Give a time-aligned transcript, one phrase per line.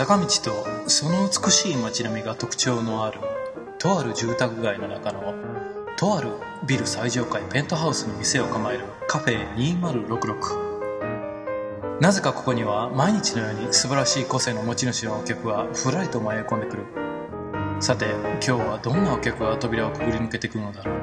[0.00, 3.20] 坂道とその美しい街並みが特徴のある
[3.78, 5.34] とある住宅街の中の
[5.98, 6.30] とある
[6.66, 16.86] ビル最上階ペントハウスに店を構えるカフェ2066なぜかここには毎日のように素晴らしい個性の持ち主のお客がふらりと迷い込んでくる。
[17.78, 20.99] さて今日はどんなお客が扉をくぐり抜けてくるのだろう。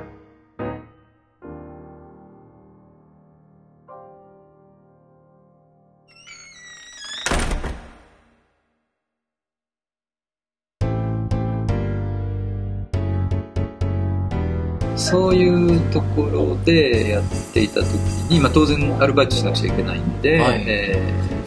[15.09, 17.85] そういうところでやっていた時
[18.29, 20.63] に、まあ、当然アルバイトしなくちゃいけないんで、はい。
[20.67, 21.37] えー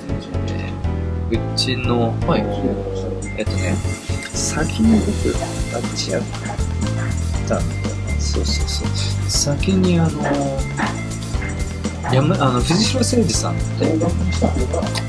[1.31, 2.41] うちの、はい。
[3.39, 3.77] えっとね
[4.35, 6.39] 先に僕立ち上がった
[7.45, 7.55] んだ。
[7.55, 7.61] な
[8.21, 9.31] そうそうそう。
[9.31, 10.23] 先にあの
[12.13, 13.97] 山あの藤代誠二さんって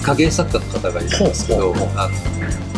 [0.03, 2.70] 影絵作家の方がいるんですけどあの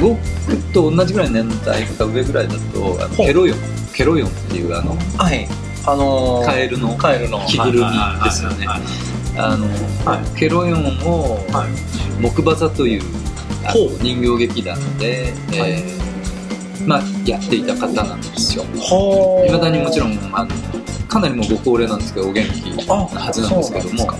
[0.00, 3.58] 僕と同じぐらいの年代か上ぐらいだとあのケロヨン。
[3.94, 5.48] ケロヨンっていうあのはい。
[5.86, 7.44] あのカエルのカエルの。
[7.46, 8.66] 着ぐるみですよね。
[8.66, 8.80] はい。
[9.38, 9.66] あの、
[10.04, 12.22] はケロヨンをはい。
[12.22, 13.02] 木馬座という
[14.00, 18.64] 人形劇団で、えーまあ、やっていた方なんですよ。
[18.78, 20.50] ほいまだにもちろんあの
[21.08, 24.12] かなりもうご高齢なんですけどお元気なはずなんですけども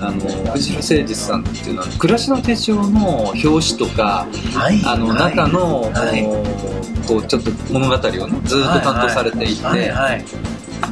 [0.00, 0.20] あの
[0.52, 6.72] 藤野誠二さんっていうのは暮らしの手帳の表紙とかはいあの中の、はい。
[7.06, 10.24] こうちょっと物語をねずっと担当されていて、はいはい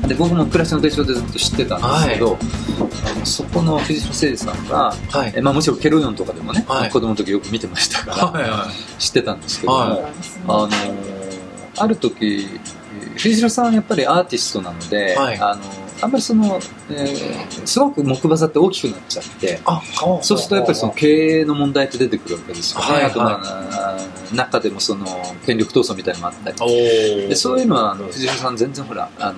[0.07, 2.39] で僕も暮らしの手帳でずっと知ってたんですけど、
[3.15, 5.33] あのそこの藤野誠二さんが、はい。
[5.37, 6.91] えまあ、もちろんケロヨンとかでもね、はい。
[6.91, 8.69] 子供の時よく見てましたから、はいは
[8.99, 10.03] 知ってたんですけども、はい。
[10.47, 10.69] あの
[11.77, 12.47] ある時
[13.17, 15.39] 藤代さんはやっぱりアーティストなので、はい。
[15.39, 15.63] あの
[16.03, 19.83] あんまりその、えーすごく木馬座って大きくなっちゃってあ
[20.23, 23.97] そうするとやっぱりその経営の問題って出てくるわけですよね、はいあとまあ、
[24.35, 25.07] 中でもその
[25.45, 27.27] 権力闘争みたいなのもあったり。
[27.27, 29.35] おでそういうのはあの藤代さん全然ほらあの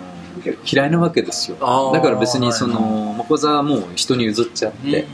[0.64, 1.56] 嫌いなわけですよ。
[1.92, 5.06] だから別にその木馬座はもう人に譲っちゃって、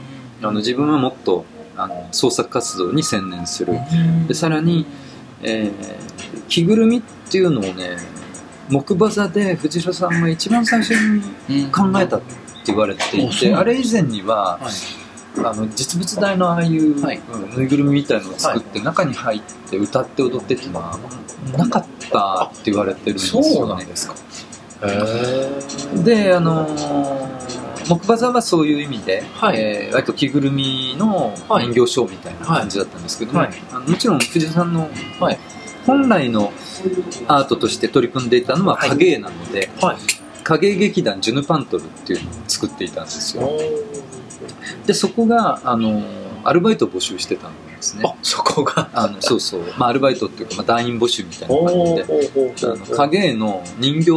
[0.42, 1.44] あの自分はもっと
[1.76, 3.74] あの創作活動に専念する、
[4.26, 4.86] でさらに、
[5.42, 6.08] えー
[6.48, 7.96] 着ぐるみっていうのをね
[8.70, 10.90] 木馬座で藤代さんが一番最初
[11.48, 12.26] に考えたって
[12.66, 14.72] 言われていてあれ以前にははい。
[15.44, 17.20] あの実物大のああいう、はい。
[17.32, 19.40] うんぬいぐるみみたいのを作って、中に入っ
[19.70, 20.98] て歌って踊ってっていうのは
[21.56, 23.42] なかったって言われてるんですよ。
[23.42, 23.48] ね。
[23.54, 24.14] そうなんですか。
[24.82, 27.38] へであのー
[27.88, 29.60] 木馬座はそういう意味で、はい。
[29.60, 33.50] えー割と着ぐるみの人形ショーみたいな感じだったんですけども、はい。
[33.70, 34.90] あのもちろん藤井さんの
[35.20, 35.38] はい
[35.86, 36.52] 本来の
[37.26, 39.96] アートとして取り組んでいたのははい影絵なので、はい。
[40.44, 43.50] 影絵劇団ジュヌパントルっていうのを作っていたんですよ。
[44.86, 46.02] でそこがあの
[46.44, 48.04] アルバイトを募集してたんですね。
[48.06, 48.88] あそこが？
[48.94, 52.96] あのそうそう、まあ、アルバイトっていうか、まあ、団員募集みたいな感じで。
[52.96, 54.10] 影絵の人形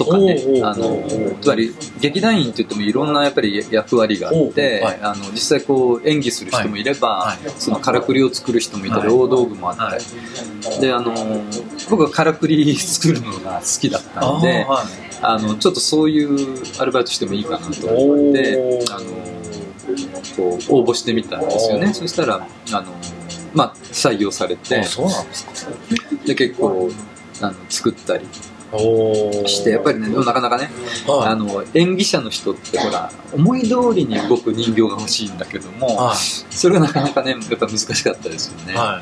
[0.00, 1.04] とかねあの
[1.42, 4.98] つまり劇団員って言ってもいろんなやっぱり役割があって、はい。
[5.02, 7.44] あの実際こう演技する人もいれば、はい。
[7.44, 9.10] はいそのからくりを作る人もいたり、はい。
[9.10, 10.80] 大道具もあったり、はい。
[10.80, 11.14] であの
[11.90, 14.84] 僕はからくり作るのが好きだったんでは
[15.20, 19.04] あのちょっとそういうアルバイトしてもいいかなと思ってあの
[20.36, 21.92] こう応募してみたんですよね。
[21.92, 22.94] そしたらあの、
[23.52, 24.82] まあ、採用されて。
[26.24, 26.90] で結構
[27.42, 28.24] あの作ったり。
[28.24, 30.70] おしてやっぱりねなかなかね
[31.08, 38.76] あの演技者の人ってほら思い通りに動く人形が欲しいんだけどもはそれがなかなかねやっぱ難しかったですよね、い。
[38.76, 39.00] は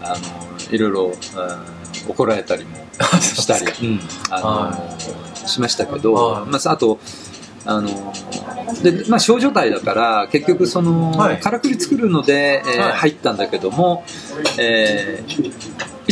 [0.00, 2.76] あのいろいろ、うん怒られたりも
[3.20, 4.00] したり、うん。
[4.30, 4.98] あのは
[5.46, 6.50] しましたけど、はい。
[6.50, 6.98] まあ、あと
[7.64, 8.12] あの
[8.82, 11.40] で、まあ、少女隊だから結局その、はい。
[11.40, 12.92] からくり作るので、えーはい。
[12.92, 14.04] 入ったんだけども、
[14.58, 15.52] えー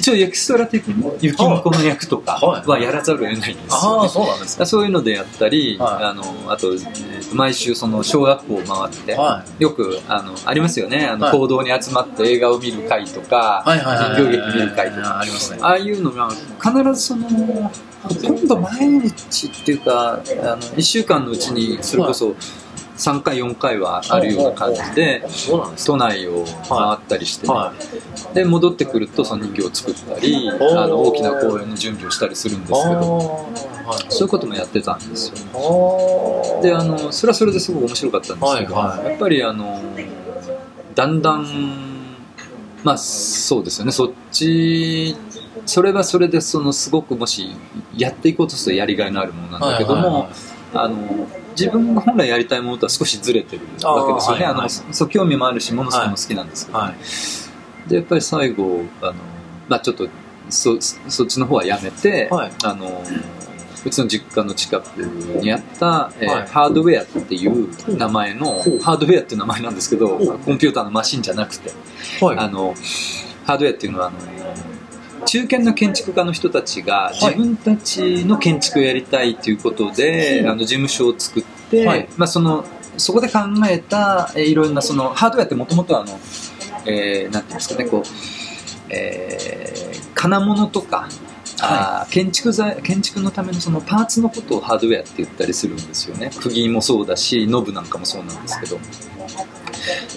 [0.06, 2.66] 一応エキストラ的に雪ん子の役とかはい。
[2.66, 3.98] はやらざるを得ないんですよ、ね。
[3.98, 4.64] ああそうなんですか。
[4.64, 6.04] そういうのでやったり、はい。
[6.04, 6.68] あのあと,、
[7.34, 11.06] 毎週その小学校を回って、はよくあのありますよね。
[11.06, 11.36] あの、はい。
[11.36, 14.14] 行動に集まって映画を見る会とか、はいはいはい。
[14.14, 15.18] 人形劇見る会とか。
[15.18, 15.58] ありますね。
[15.60, 17.28] ああいうのが必ずその
[18.04, 22.36] ほとんど毎日っていうかあの1週間のうちにそれこそ
[22.96, 25.22] 3回4回はあるような感じで
[25.84, 27.46] 都内を回ったりして
[28.34, 33.46] で戻ってくるとその人形を作ったりあの大きな公演の準備をしたりするんですけど。
[33.86, 34.06] はい。
[34.08, 35.36] そういうこともやってたんですよ。
[35.54, 39.80] あであのそれはそれですごく面白かったんですけど、やっぱりあの
[40.94, 41.46] だんだん
[42.82, 43.92] まあそうですよね。
[43.92, 45.16] そっち
[45.64, 47.48] それはそれでそのすごくもし
[47.96, 50.28] やっていこうとするとやりがいのあるものなんだけども、
[50.74, 54.44] あの自分が本来やりたいものとは少しずれてるわけですよね。
[54.44, 57.88] あ、はいはいのそう興味もあるしものすごくも好きなんですけど、はい。
[57.88, 59.14] でやっぱり最後あの、
[59.68, 60.08] まあ、ちょっと
[60.50, 62.52] そそっちの方はやめて、はい。
[62.64, 63.02] あの
[63.84, 66.48] うちの実家の近くにあった、えーはい。
[66.48, 71.70] ハードウェアっていう名前の、ハードウェアっていう名前なんですけどコンピューターのマシンじゃなくて
[72.20, 72.38] はい。
[72.38, 72.74] あの
[73.44, 74.35] ハードウェアっていうのはあの
[75.26, 77.14] 中堅の建築家の人たちがい。
[77.14, 80.48] 自分たちの建築をやりたいということで、はい。
[80.48, 82.08] あの事務所を作って、はい。
[82.16, 82.64] まあ、その
[82.96, 86.18] そこで考えた、えーいろんなそのハードウェアってもともとあの、
[86.86, 88.02] えーなんていうんですかねこう、
[88.88, 91.08] えー金物とか、
[91.60, 96.30] あー建築材建築のためのそのパーツのことをハードウェアって言ったりするんですよね。
[96.40, 98.76] 釘もそうだしノブなんかもそうなんですけど。
[98.76, 98.82] で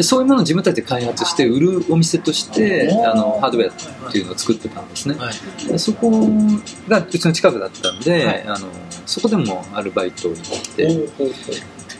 [0.01, 5.15] そういうものを自分たちで開発して売るお店としてあのハードウェアっていうのを作ってたんですね。
[5.15, 5.67] はい。
[5.67, 6.11] でそこ
[6.87, 8.43] がうちの近くだったんで、はい。
[8.47, 8.67] あの
[9.05, 10.87] そこでもアルバイトを行って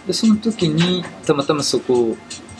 [0.07, 2.15] でその時にたまたまそこ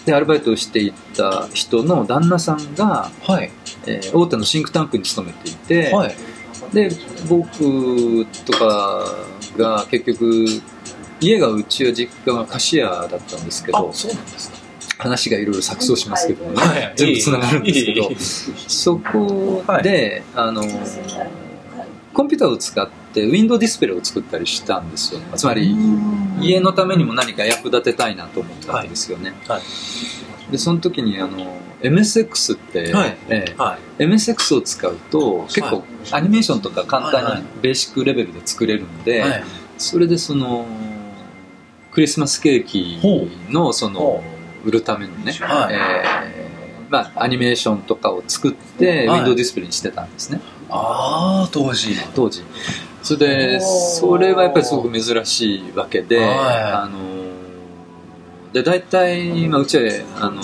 [0.06, 3.51] でアルバイトをしていた人の旦那さんが、うはい。
[3.85, 6.15] えー大手のシンクタンクに勤めていて、はい。
[6.73, 6.91] で
[7.27, 9.05] 僕とか
[9.57, 10.45] が結局
[11.21, 14.58] 家がうちは実家が菓子屋だったんですけどあそうなんですか
[15.00, 16.94] 話がいろいろ錯綜しますけどね、はい。
[16.96, 18.01] 全部つながるんですけど。
[18.01, 18.10] いい。
[18.10, 20.62] いいそこで、あの
[22.13, 25.74] コンピューターを使ってウィンドウディスプレイを作ったりしたんですよつまり
[26.42, 30.51] 家のためにも何か役立てたいなと思ったわけですよね、はい。
[30.51, 33.18] でその時にあの MSX って、はい。
[33.30, 37.34] えはえ MSX を使うと結構アニメーションとか簡はいはい。
[37.36, 39.44] 単にベーシックレベルで作れるんで、いはい。
[39.78, 40.66] それでその
[41.92, 43.00] クリスマスケーキ
[43.50, 44.24] のそのほ
[44.65, 45.75] 売るためのね、はい。
[45.75, 49.19] えーまあ、アニメーションとかを作ってウはい。
[49.19, 51.94] ィンドウディスプレイにしてたんですね、ああ当時。
[52.15, 52.44] 当時。
[53.03, 56.27] それでそれはやっぱりすごく珍しいわけで、はい。
[56.27, 57.00] あの
[58.53, 59.83] で大体、まあ、うちは
[60.19, 60.41] あの、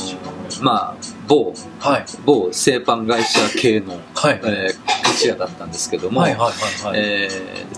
[0.62, 0.96] まあ、
[1.28, 2.06] 某はい。
[2.24, 4.40] 某製パン会社系の、はい。
[4.44, 4.85] えー
[5.16, 6.26] 菓子屋だったんですけども、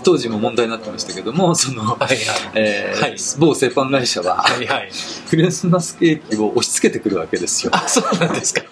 [0.02, 2.18] 当時も問題になってましたけども その、はいはい。
[2.54, 3.16] えーはい。
[3.38, 4.90] 某製パン会社ははいはい。
[5.30, 7.70] クリスマスケーキを押し付けてくるわけですよ。
[7.74, 8.62] あ そうなんですか。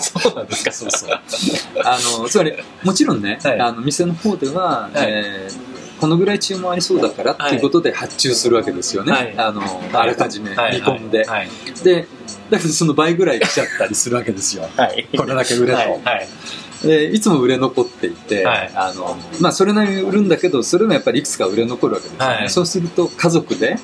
[0.00, 1.10] そうなんですかそうそう。
[1.84, 3.60] あのつまりもちろんね、はい。
[3.60, 5.06] あの店の方では、はい。
[5.06, 9.34] えーこのぐらい注文ありそうだからっていうことで発注するわけですよね、はい。
[9.36, 9.60] あの
[9.92, 11.48] あらかじめ見込んで、はい。
[11.82, 12.06] で
[12.50, 14.68] だけどその倍ぐらい来ちゃったりするわけですよ。
[14.76, 15.08] はい。
[15.16, 15.88] これだけ売れと、はい。
[16.04, 16.28] はい
[16.82, 18.70] でいつも売れ残っていて、はい。
[18.74, 22.50] あのまあ、それなりに売るんだけどそれもやっぱりいくつか売れ残るわけですよね、はい。
[22.50, 23.76] そうすると家族で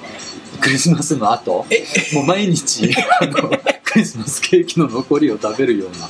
[0.61, 3.50] クリスマスの後えもう毎日 あの
[3.85, 6.08] クリスマスケーキの残りを食べるような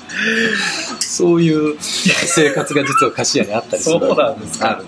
[1.00, 4.70] そういう生活が実は菓子屋にあったりするそうなんですか。
[4.70, 4.84] ある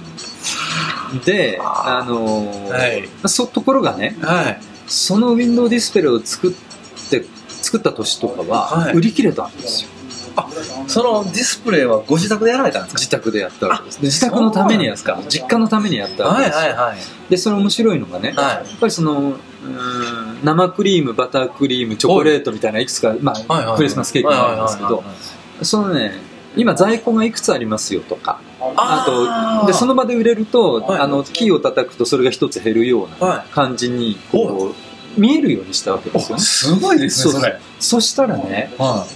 [1.16, 3.08] んであの、はい。
[3.26, 4.60] そところがねはい。
[4.87, 8.94] そのウィンドウディスプレイを作って作った年とかははい。
[8.94, 9.88] 売り切れたんですよ、
[10.36, 10.46] あ
[10.86, 13.00] そのディスプレイはご自宅でやられたんですか？
[13.00, 14.00] 自宅でやったわけです。
[14.00, 15.18] で自宅のためにやった。
[15.28, 16.56] 実家のためにやったわけはいです。
[16.56, 16.98] よ、はいはい。
[17.30, 19.36] でそれ面白いのがね、はやっぱりその
[20.44, 25.64] 生クリームバタークリームチョコレートみたいないくつか、まあはいはいクリスマスケーキがあるんですけどはいはいはいはい。
[25.64, 26.12] そのね
[26.56, 29.04] 今在庫がいくつありますよとかあ
[29.62, 31.00] とでその場で売れると、はい。
[31.00, 33.52] あのキーを叩くとそれが一つ減るようなはい。
[33.52, 34.75] 感じにこう
[35.16, 36.42] 見えるようにしたわけですよね。
[36.42, 37.58] すごいですねそれ。
[37.80, 39.06] そしたらねは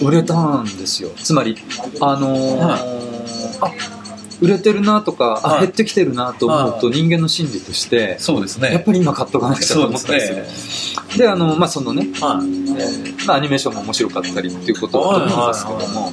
[0.00, 1.10] 売れたんですよ。
[1.16, 1.56] つまり
[2.00, 2.80] あのーはい。
[3.60, 4.02] あ
[4.40, 5.60] 売れてるなとか、あはい。
[5.60, 8.72] 減ってきてるなと思うとは人間の心理としていそうですね。
[8.72, 10.44] やっぱり今買っとかなくちゃと思ったりする
[11.16, 12.46] であのまあそのね、はい。
[12.46, 16.12] えーまあ、アニメーションも面白かったりっていうことだと思うんですけども、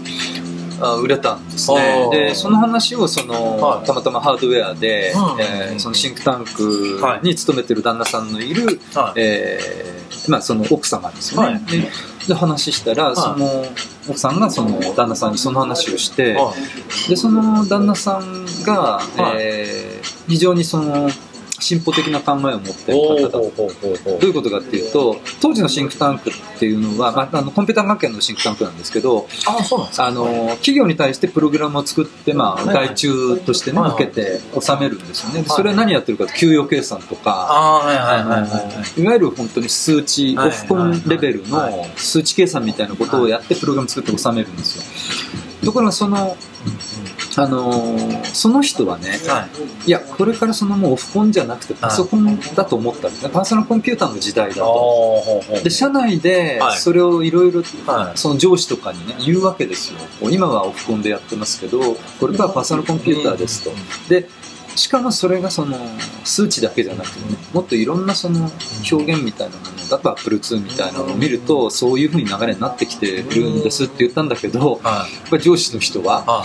[0.82, 2.10] あ売れたんですね。
[2.12, 3.86] でその話をその、はい。
[3.86, 5.42] たまたまハードウェアで、うん。
[5.42, 9.20] えーそのシンクタンクに勤めてる旦那さんのいる、はい。
[9.20, 11.66] えーまあ、その奥様ですよね、はい。
[11.66, 11.90] で
[12.28, 13.16] で話したら、い。
[13.16, 13.66] その
[14.08, 16.54] 奥さんがその旦那さんにその話をして、は
[17.08, 17.10] い。
[17.10, 19.38] でその旦那さんが、はい。
[19.40, 21.10] えー非常にその
[21.60, 29.28] 進歩的な考えを持っている方だどういうことかっていうと当時のシンクタンクっていうのは、まあ、あのコンピューター学研のシンクタンクなんですけど
[29.98, 35.44] あの企業に対してプログラムを作って、まあ、外注として、ね受けて納めるんですよね。
[35.48, 37.82] それは何やってるかと給与計算とか、
[38.98, 45.66] いわゆる本当に数値、はいオフコンレベルのはい数値計算みたいなことをやってプログラム作って納めるんですよ。
[45.66, 46.36] ところがその
[47.38, 49.48] あのーその人はねは
[49.86, 49.88] い。
[49.88, 53.30] いやこれからそのもうオフコンじゃなくてパソコンだと思ったんですね。
[53.30, 55.44] パーソナルコンピューターの時代だと。
[55.64, 56.78] で社内ではい。
[56.78, 58.18] それをいろいろはい。
[58.18, 60.00] その上司とかにね言うわけですよ。
[60.32, 61.80] 今はオフコンでやってますけど
[62.20, 63.72] これからパーソナルコンピューターですと。
[64.10, 64.28] で
[64.76, 65.76] しかもそれがその
[66.24, 68.50] 数値だけじゃなくてねもっといろんなその
[68.90, 75.12] 表現みたいなものだと Apple2 みたいなのを見るとそういう風に流れになってきてるんですって言ったんだけどやはい。
[75.28, 76.44] っぱり上司の人はあ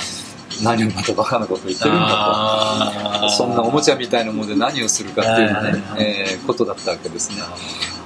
[0.63, 3.31] 何をまたバカなこと言ってるんだと。
[3.31, 7.43] そんなおもちゃみたいなもので何をするかっていうね、えーことだったわけですね。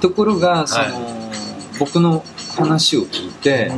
[0.01, 1.29] ところがその、はい
[1.79, 2.25] 僕の
[2.57, 3.71] 話を聞いて、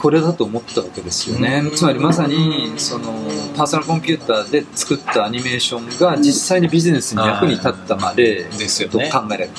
[0.00, 1.74] これだと思ったわけですよね、うん。
[1.74, 3.06] つまりまさにその
[3.56, 8.44] パーソナルコンピューターで作ったアニメーションが実際にビジネスに役に立ったまで
[8.90, 9.50] と考えられる、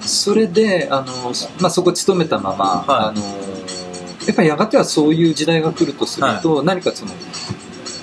[0.00, 3.08] それであの、まあ、そこ勤めたまま、はい。
[3.10, 3.22] あの
[4.26, 7.12] やっぱりやがてはそういう時代が来るとすると、何かその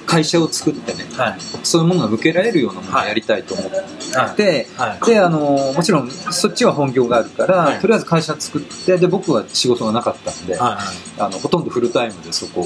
[0.05, 1.37] 会社を作ってねはい。
[1.63, 4.89] そういうものが受けられるようなものをやりたいと思って、はい。
[4.89, 5.05] はい。
[5.05, 7.79] であのもちろんそっちは本業があるから、はい。
[7.79, 10.79] とりあえず会社作ってで僕は仕事がなかったんで、は
[11.19, 12.65] あのほとんどフルタイムでそこ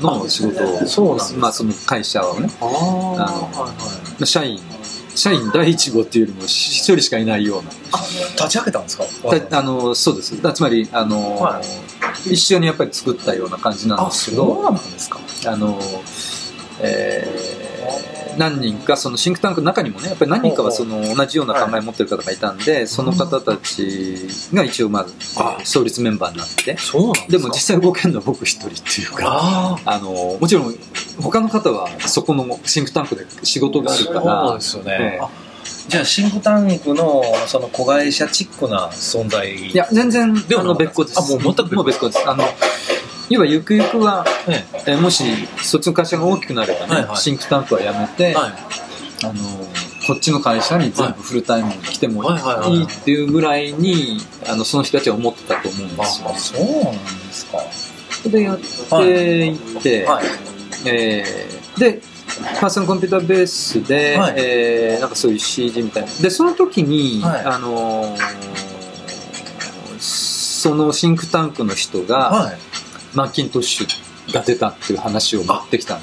[0.00, 1.40] の仕事をそうなんですか。
[1.40, 4.58] まあ、その会社をねいああの社員
[5.14, 7.70] 社員第1号っていうよりも一人しかいないような。
[8.36, 9.04] 立ち上げたんですか？
[9.36, 10.40] だあのそうです。
[10.40, 11.60] だつまりあの、は
[12.26, 15.20] 一緒にやっぱり作ったような感じなんあですけどそうなんですか。
[15.46, 15.78] あの、
[16.80, 17.70] えー
[18.36, 26.76] 何人かそのシンクタンクの中にもねやっぱり何人かはその同じような考えを持ってる方がいたんで、その方たちが一応まずあ創立メンバーになって
[27.28, 30.74] でも実際動けるのは僕一人っていうかああのもちろん
[31.20, 35.20] 他の方はそこのシンクタンクで仕事があるかそうらですよね、
[35.90, 39.52] じゃあシンクタンクのその子会社チックな存在。
[39.52, 41.18] いや全然もなかった別個です。
[41.18, 42.30] あもう全く別個もう別個です。
[42.30, 42.44] あの
[43.28, 44.94] 要はゆくゆくは、ええ。
[44.94, 45.24] ーもし
[45.58, 47.16] そっちの会社が大きくなればね、はいはい。
[47.16, 48.52] シンクタンクはやめて、はい。
[49.24, 49.34] あの
[50.06, 52.70] こっちの会社に全部フルタイムに来てもいい,、はいはいはい。
[52.70, 54.18] はいっていうぐらいに
[54.48, 56.32] あのその人たちは思ってたと思うんであすよ。
[56.36, 57.00] そうなんで
[57.32, 57.58] すか。
[58.22, 60.24] それでやっていって、はい。
[60.86, 62.02] えーで
[62.60, 64.34] パーソナルコンピューターベースで、はい。
[64.36, 66.08] えーなんかそういう CG みたいな。
[66.20, 67.44] でその時に、はい。
[67.44, 68.50] あのー
[70.00, 72.58] そのシンクタンクの人が、はい。
[73.14, 76.00] マッキントッシュが出たっていう話を持ってきたの。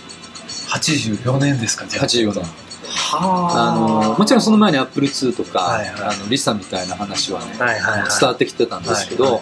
[0.71, 2.05] 84年ですかじゃあ。
[2.05, 2.43] 84年。
[2.89, 4.07] はあ。
[4.09, 6.01] のもちろんその前に Apple2 とか、はいはい。
[6.01, 8.09] あのリサみたいな話はね、はいはいはい。
[8.19, 9.41] 伝わってきてたんですけど、はいは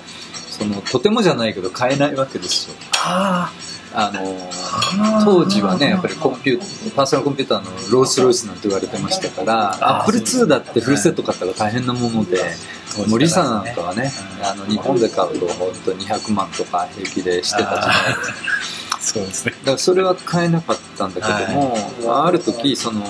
[0.55, 2.75] そのとてもじゃないけど買えないわけですよ。
[3.05, 3.74] ああ
[4.11, 9.71] のー当時はねやっぱりコンピューパーソナルコンピューターのロースロイスなんて言われてましたから
[10.01, 12.39] あー Apple2 だってフルセット買ったら大変なもので、
[13.07, 14.11] もうリサなんかはね、
[14.41, 18.19] あの日本で買うと本当に200万とか平気でしてた時代で。
[18.99, 19.53] そうですね。
[19.59, 23.01] だからそれは買えなかったんだけども、ある時その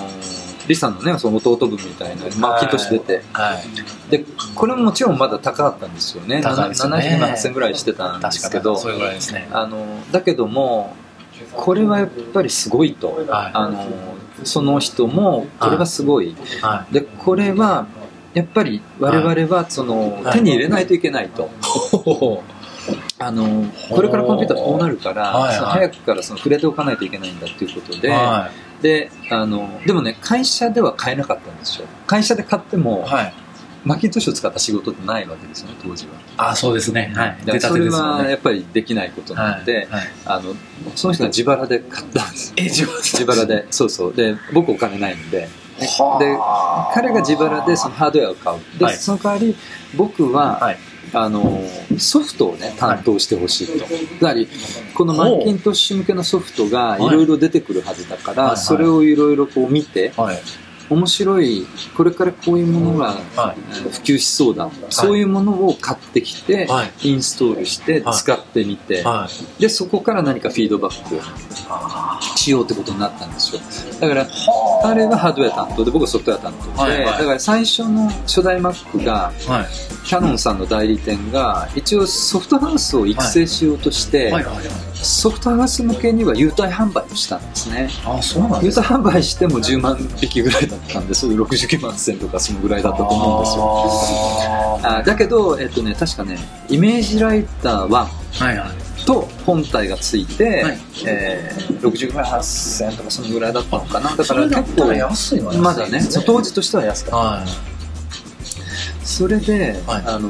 [0.68, 4.12] リサのねその弟分みたいなマッキントッシュ出て、はい。
[4.12, 6.42] でこれももちろんまだ高かったんですよね。
[6.42, 7.18] 高いですよね。
[7.18, 8.76] 70万8000ぐらいしてたんですけど。
[8.76, 9.48] そうぐらいですね。
[9.52, 10.96] あのだけども
[11.54, 13.52] これはやっぱりすごいと、はい。
[13.54, 13.86] あの
[14.44, 17.88] その人もこれはすごい、はでこれは
[18.34, 20.34] やっぱり我々はその、はい。
[20.34, 22.56] 手に入れないといけないと、い。
[23.18, 28.50] あのこれからコンピューターこうなるから、その早くからその触れておかないといけないんだっていうことで、は
[28.82, 31.88] であのでもね会社では買えなかったんですよ。
[32.08, 33.34] 会社で買っても、いはい。
[33.84, 36.14] マッキントッシュを使った仕事ってないわけですよね当時は。
[36.50, 37.14] あそうですね。
[37.16, 37.60] はい。
[37.60, 40.08] それはやっぱりできないことなはので、いはい。
[40.26, 40.56] あの
[40.96, 43.68] その人が自腹で買ったんですえ自分自腹で。
[43.70, 44.14] そうそう。
[44.14, 45.48] で僕お金ないんで。
[45.80, 46.92] ではあ。
[46.96, 48.80] 彼が自腹でそのハードウェアを買う。
[48.80, 48.96] で、はい。
[48.96, 49.56] その代わり
[49.96, 50.78] 僕は、はい
[51.14, 51.64] あの
[51.98, 54.48] ソフトをね担当してほしいと、つまり
[54.94, 57.16] このマッキントッシュ向けのソフトがい。
[57.16, 60.38] ろいろ出てくるはずだから、それをいろいろこう見てはい
[60.90, 61.66] 面白い
[61.96, 67.10] これからこういうものが普及しそうだ、そういうものを買ってきて、はい。
[67.10, 68.16] インストールしてはい。
[68.16, 69.28] 使ってみて、は
[69.58, 69.62] い。
[69.62, 71.20] でそこから何かフィードバック
[72.38, 73.62] しようってことになったんですよ。
[74.00, 74.28] だから
[74.84, 77.20] 彼はハードウェア担当で僕はソフトウェア担当で、はいはい。
[77.20, 79.32] だから最初の初代 Mac が
[80.06, 84.44] キャノンさんの代理店が一応ソフトハウスを育成しようとして、はい。
[84.46, 84.56] はい
[85.06, 87.90] ソフトハウス向けには優待販売をしたんですね。
[88.06, 91.28] あそうなん優待販売しても10万匹ぐらいだったんです。
[91.28, 94.80] 69万1000とかそのぐらいだったと思うんですよ。
[94.84, 96.38] ああだけど、えっとね、確かね
[96.70, 97.90] イメージライター1ー
[98.46, 99.06] はいはい。
[99.06, 100.78] と本体がついて、はい。
[101.06, 104.10] えー、60万8000とかそのぐらいだったのかな。
[104.10, 107.18] だかそら結構安いのは安いまだね当時としては安かった。
[107.18, 107.48] はい。
[109.06, 110.04] それで、はい。
[110.06, 110.30] あの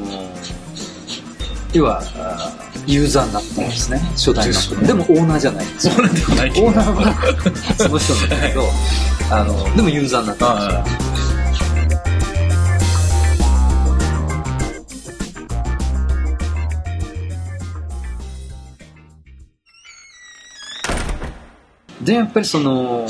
[1.74, 3.98] 要はあユーザーになったんですね。
[4.12, 4.88] 初代の。
[4.88, 5.94] でもオーナーじゃないんですよ。
[5.94, 6.68] そうなんではないけど。
[6.68, 7.16] オーナーは
[7.78, 8.70] その人なんだけど
[9.32, 10.80] あのでもユーザーになったんですよ。
[10.80, 11.06] は
[22.04, 23.08] でやっぱりその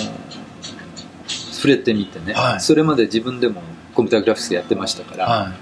[1.27, 2.61] 触れてみてね、はい。
[2.61, 3.61] それまで自分でも
[3.93, 5.53] コンピューターグラフィックスやってましたから、は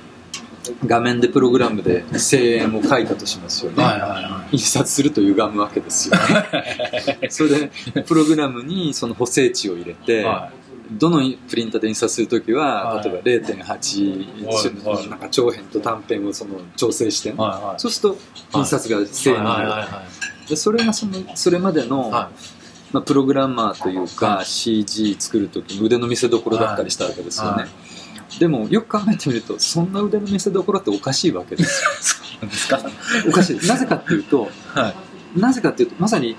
[0.86, 3.76] 画面でプログラムで声援を書いたとしますよい。
[3.76, 7.72] ね、はいはいは印刷すると歪むわけですよね それで
[8.04, 10.24] プログラムにその補正値を入れて、い。
[10.24, 10.52] は
[10.92, 17.32] どのプリンターで印刷するときは、はい例えば0.8、はいなんか長辺と短辺をその調整して。
[17.32, 17.80] はいはい。
[17.80, 18.20] そうすると
[18.58, 20.04] 印刷が正になる、は
[20.48, 27.70] でそれがそのそれまでの、まあ、プログラマーというか、CG 作るときの腕の見せ所だったりしたわけですよね、はい
[28.40, 31.96] でもよく考えてみるとそんな腕の見せ所っておかしいわけですよい。
[32.04, 32.80] そうなんですか？
[33.28, 34.90] おかしいなぜかっていうとは
[35.36, 35.40] い。
[35.40, 36.36] なぜかっていうとまさに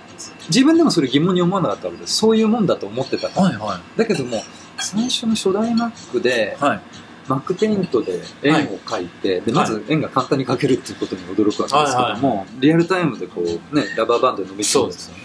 [0.49, 4.45] 自分でもそれ疑問に思わなかったわけですそういうもんだと思ってたからはいはだけども
[4.79, 6.65] 最初の初代 Mac でい。
[6.65, 6.81] はい。
[7.29, 15.23] Mac ペイントで円を描いて、でまず円が簡単に描けるっていうことに驚くわけですけども、リアルタイムでこうねラバーバンドで伸びそうですよね。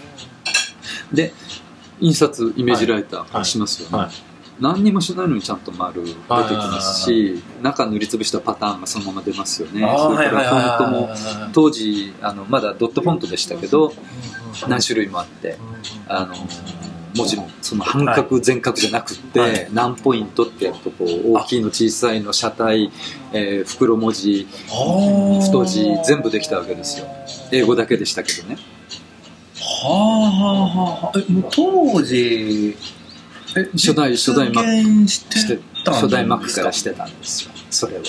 [1.12, 1.34] で
[2.00, 4.10] 印刷イメージライターしますよね、はい。
[4.60, 9.80] 何にもしないのにちゃんと丸出てきますはいし中塗りつぶしたパターンがそのまま出ますよね。
[9.98, 13.94] それからフォントもは当時あのまだドットフォントでしたけどい
[14.68, 15.56] 何種類もあって
[16.08, 16.34] あの
[17.16, 19.68] 文字もその半は角全角じゃなくって、はい。
[19.72, 22.92] 何ポイントってやるとこう大きいの小さいの車体、
[23.32, 24.46] えー袋文字
[25.40, 27.06] 太字全部できたわけですよ。
[27.50, 28.56] 英語だけでしたけどね。
[29.82, 32.76] はあはあはあ当時
[33.56, 37.50] え初代初代 Mac 実現しして初代 Mac かからしてたんですよ。
[37.70, 38.02] それを。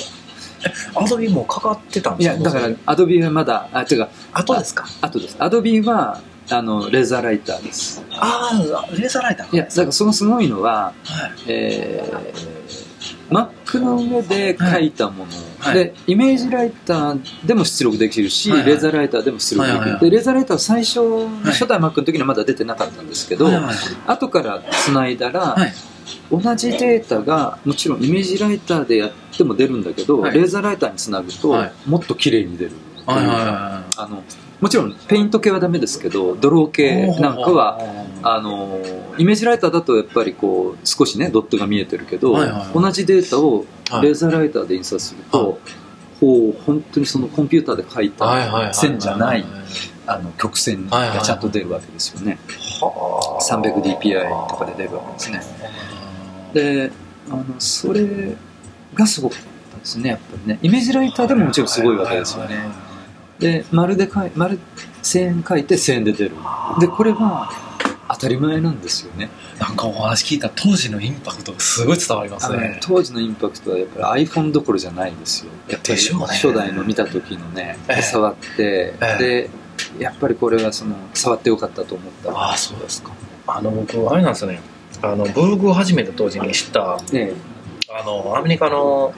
[0.95, 2.35] アドビもかかってたんいですか？
[2.37, 4.07] やだからアドビはまだあ違う。
[4.33, 4.85] 後ですか？
[5.01, 5.35] あとです。
[5.39, 6.21] アドビは
[6.51, 8.03] あのレーザーライターです。
[8.11, 8.57] ああ
[8.95, 11.31] レーザーライターいやだからそのすごいのははい。
[11.47, 12.90] えー、
[13.31, 15.73] Mac の上で書いたもの、はい。
[15.75, 18.67] でイメージライターでも出力できるし、はいはい。
[18.69, 20.01] レーザーライターでも出力できる、はいはいはい。
[20.01, 23.75] でレーザーライターは最初の初代 Mac の時にはまだ出てなかったんですけど、はいはい
[24.07, 25.73] 後から繋いだら、はい。
[26.29, 30.33] 同じデータがもちろんイメージライターでやっても出るんだけど、はい。
[30.33, 31.73] レーザーライターにつなぐと、はい。
[31.85, 32.71] もっと綺麗に出る、
[33.05, 34.23] あの
[34.59, 37.79] もちろんペイント系はダメですけどドローい系なんかは
[38.23, 38.79] ああの
[39.17, 42.73] イメージライターだとやっぱりこう少しねドットが見えてるけど、はいはいはい。
[42.73, 44.03] 同じデータをはい。
[44.03, 45.59] レーザーライターで印刷すると、
[46.19, 49.47] こう本当にそのコンピューターで書いはいはいはいた線じゃないは
[50.07, 51.01] あの曲線はい。
[51.01, 52.37] はいはいがちゃんと出るわけですよね、
[52.79, 53.43] はあ。
[53.43, 55.41] 300dpi とかで出るわけですね。
[56.53, 56.91] で
[57.29, 58.35] あのそれ
[58.93, 59.39] がすごかっ
[59.71, 60.59] たですねやっぱりね。
[60.61, 62.57] イメージライターでももちろんすごいわけですよね。
[63.39, 64.59] で丸で書い丸
[65.01, 66.35] 線円書いて線で出る。
[66.79, 67.51] でこれは
[68.13, 69.29] 当たり前なんですよね。
[69.59, 72.79] なんかお話聞いた当時のインパクトがすごい伝わりますね。
[72.81, 75.51] 当時のインパクトはやっぱり iPhone どころじゃないですよ。
[75.67, 78.01] やっぱり初代の見た時のね、ええ。
[78.01, 79.17] 触って、ええ。
[79.17, 79.49] で
[79.99, 82.31] やっぱりこれはその触ってよかったと思った。
[82.31, 83.11] ああそうですか。
[83.47, 84.61] あの僕あれなんですよね。
[85.01, 87.33] あのブログを始めた当時に知ったね
[87.93, 89.13] あのアメリカの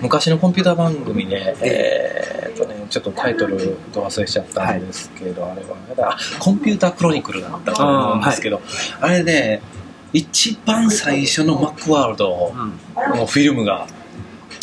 [0.00, 8.60] 昔のコンピューター番組で、えーっとね、ちょっとタイトルと忘れちゃったんですけど、あれはあれだコンピュータークロニクルだったと思うんですけど
[9.00, 9.60] あ,、れで
[10.12, 13.18] 一番最初のマックワールドうん。
[13.18, 13.88] のフィルムが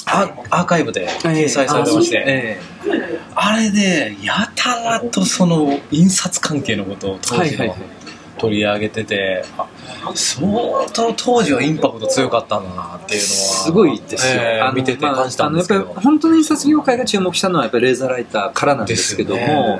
[0.06, 2.62] アアーカイブで掲載されてまして、え
[3.36, 8.03] あれでやたらとその印刷関係のことをえ当時のはいはいはい
[8.44, 9.68] 取り上げてて、あ
[10.14, 10.46] 相
[10.92, 13.30] 当当時はインパクト強かったんだなっていうのは
[13.66, 19.80] すごいですよ、えー見ててまあ感じたんですけど、あのやっぱり本当に印刷業界が注目したのはやっぱりレーザーライターからなんですけども、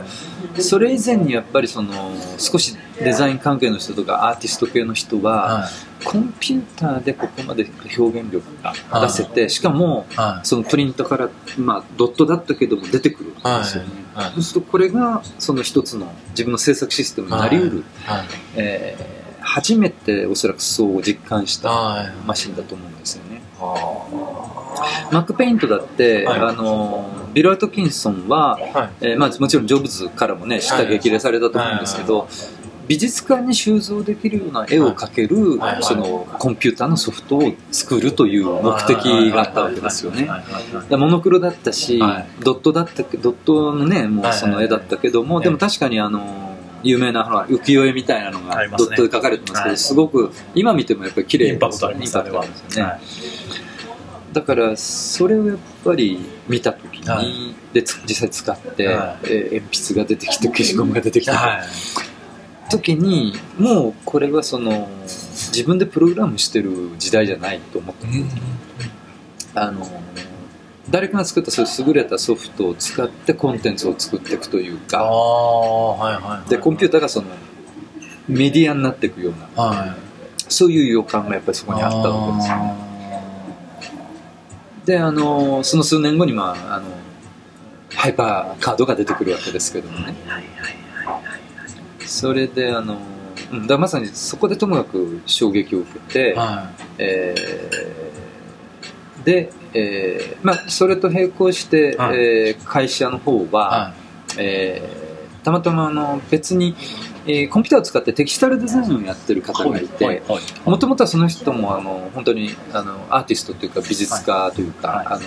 [0.60, 1.92] それ以前にやっぱりその
[2.38, 5.70] 少しデザイン関係の人とかアーティスト系の人は、は
[6.06, 7.66] コンピューターでここまで
[7.98, 10.16] 表現力が出せて、しかもい。
[10.16, 14.32] はそのプリントから、まあ、ドットだったけども出てくるんですよね、いはい。
[14.34, 18.26] そうするとこれがその一つの自分の制作システムになりうる、はい。
[18.56, 22.12] えー初めておそらくそう実感したはい。
[22.26, 23.42] マシンだと思うんですよね。
[23.60, 26.40] はマックペイントだって、はい。
[26.40, 28.58] あのビル・アトキンソンは、
[29.02, 32.28] えーまあ、もちろんジョブズからもね舌激励されたと思うんですけど、
[32.88, 40.28] 美術館に収蔵できるような絵を描ける、そのコンピューターのソフトを作るという目的があったわけですよね。
[40.90, 42.28] モノクロだったし、はい。
[42.44, 45.44] ドットだったけドットのねもうその絵だったけども、はい。
[45.46, 49.78] でも確かにあの有名な浮世絵みたいなのがドットで描かれてますけど、はい。
[49.78, 53.02] すごく今見てもやっぱり綺麗インパクトありますインパクトありますよね、はい。
[54.34, 56.20] だからそれをやっぱり
[56.50, 57.56] 見た時に、はい。
[57.72, 61.62] でつ実際使って、はえー鉛筆が出てきて消しゴムが出てきて、はい
[62.78, 68.08] 時にもうこれはその自分でプログラムしてる時代じゃないと思って。
[68.08, 68.30] うん
[69.56, 69.86] あの
[70.90, 75.00] 誰かが作ったそういう優れたソフトを使ってコンテンツを作っていくというあか。
[75.00, 77.28] あはいはいはいでコンピューターがその
[78.28, 79.64] メディアになっていくような。
[79.64, 79.96] は
[80.50, 82.50] そういう予感がやっぱりそこにあったわけです。
[82.50, 82.94] よね
[84.86, 86.88] であのその数年後に、まあ、あの
[87.96, 90.14] ハイパーカードが出てくるわけですけどもね
[92.14, 93.00] それであの、
[93.52, 106.76] うん、だまさにそこでともかく衝撃を受けて、はい、えー、で、えーまあ、それと並行して、はい、えー、会社の方は、はい、えー、たまたまあの別に
[107.26, 110.22] えー、コンピューターを使ってテキスタルデザインをやってる方がいて
[110.66, 115.22] もともとはその人もあの本当にあのアーティストというか美術家というか、はい、あの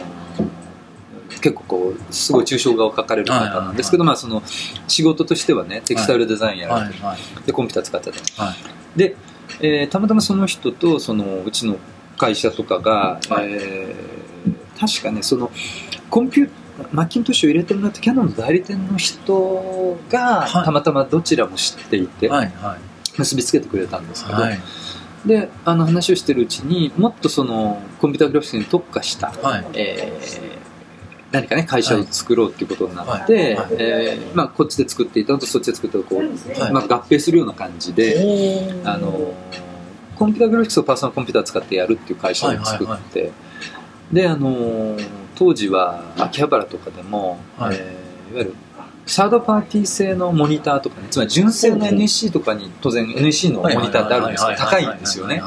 [1.46, 4.42] 結構こうすごい抽象画を描かれる方なんですけど、まあ、その
[4.88, 6.92] 仕事としてはねテキスタイルデザインやる
[7.46, 8.54] でコンピューター使ってた、
[8.96, 9.14] で、
[9.60, 11.78] えー、たまたまその人とそのうちの
[12.18, 15.52] 会社とかが、えー、確かねその
[16.10, 16.50] コンピュー
[16.90, 22.30] マッキントッシュを入れてもらったキャノンの代理店の人が、たまたまどちらも知っていて、
[23.16, 24.38] 結びつけてくれたんですけど、
[25.26, 30.55] であの話をしてるうちにもっとそのコンピューターグラフィックスに特化した、はい、えー、
[31.40, 39.34] 何かね会社を作ろうっていうことになって、はい、えー、まあ、こっちで作っていたのとそっちで作ったこう、はい、まあ、合併するような感じであの
[40.16, 43.32] コンピューターグラフィックスをパーソナルコンピューター使ってやるっていう会社を作って、
[44.12, 44.96] であの
[45.34, 48.54] 当時は秋葉原とかでも、はい、えー、いわゆる
[49.06, 55.40] サードパーティー製のモニターとかね、つまり純正の NEC とかに当然 NEC のモニターってあるんですけど、高いんですよね。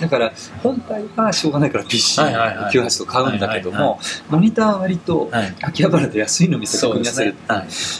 [0.00, 7.34] だから本体はしょうがないから PC98 と買うんだけども、モニターは割と秋葉原で安いの見つけて組み合わせる、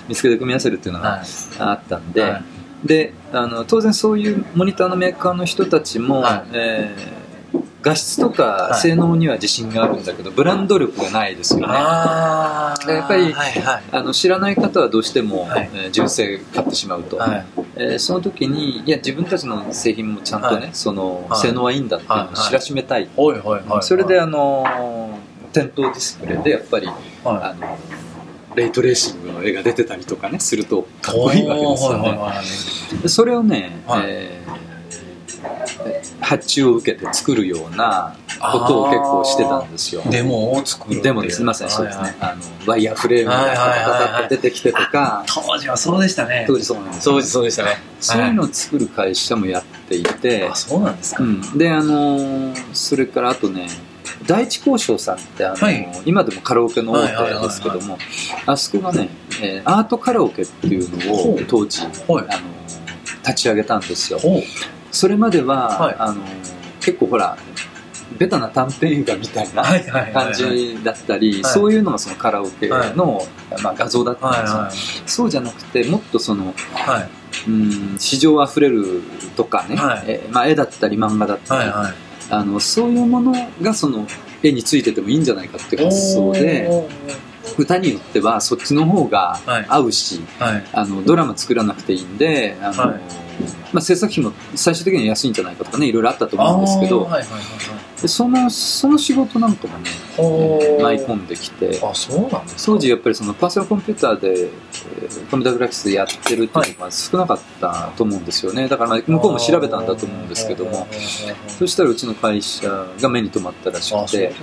[0.08, 1.22] 見つけて組み合わせるっていうのが
[1.58, 2.36] あったんで、
[2.82, 7.21] で、あの当然そういうモニターのメーカーの人たちも、えー
[7.82, 11.74] 画質とか性能には自信があるんだけど、ブランド力がないですよね。
[11.74, 23.08] やっぱり、はいはい、あの知らない方はどうしても、はい、えー、純正買ってしまうと、はい、えー、その時にいや自分たちの製品もちゃんとね、はい、その性能はいいんだっていうのを知らしめたい、
[23.80, 25.18] それであの
[25.52, 26.88] 店頭ディスプレイでやっぱり、
[27.24, 27.78] あの
[28.54, 33.08] レイトレーシングの絵が出てたりとかねするとかっこいいわけですよね。
[33.08, 34.71] それをね、えー
[36.20, 40.02] 発注を受けて作るようなことを結構してたんですよ。
[40.10, 46.44] デモを作るデモですみませんそうですね、あのワイヤーフレームが出てきてとか、当時はそうでしたね。
[46.46, 47.78] 当時そうなんです、当時そうでしたね。
[48.00, 51.24] そういうのを作る会社もやっていて、あそうなんですか、
[51.56, 53.68] であのそれからあとね
[54.26, 57.98] 第一交渉さんってあの、はい、今でもカラオケの大手ですけども、
[58.46, 59.08] あそこがね、
[59.42, 61.92] えー、アートカラオケっていうのを当時、あの
[63.26, 64.20] 立ち上げたんですよ
[64.92, 66.22] それまでは、はい、あの
[66.80, 67.36] 結構ほら
[68.18, 69.64] ベタな短編映画みたいな
[70.12, 72.94] 感じだったり、そういうのがそのカラオケの、はい、
[73.62, 74.76] まあ、画像だったんですよ、はいはい、
[75.06, 79.02] そうじゃなくてもっとその、はい、うん市場あふれる
[79.36, 81.94] とかね、はい、えまあ、絵だったり漫画だったり、はいはい、
[82.30, 84.06] あのそういうものがその
[84.42, 86.68] 絵についててもいいんじゃないかっていう発想で
[87.58, 90.20] 歌によってはそっちの方が合うし、
[90.72, 92.98] あのドラマ作らなくていいんであの、
[93.72, 97.38] まあ、制作費も最終的には安いんじゃないかとかねいろいろあったと思うんですけど、はいはいはいは
[97.98, 108.68] い、でそのその仕事なんかもね、えー、舞い込んできてあそうなんです当時やっぱりそのパーソナルコンピューターで、えー、コンピューターグラフィックスでやってるっていうのが少なかったと思うんですよね。
[108.68, 110.86] だからまあ向こうも調べたんだと思うんですけども
[111.48, 112.68] そしたらうちの会社
[113.00, 114.34] が目に留まったらしくて